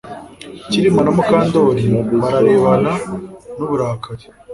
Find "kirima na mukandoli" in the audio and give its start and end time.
0.69-1.83